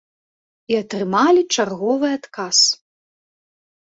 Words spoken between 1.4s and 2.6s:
чарговы адказ.